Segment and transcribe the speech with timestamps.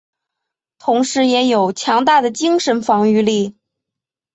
[0.79, 3.55] 同时也有强大的精神防御力。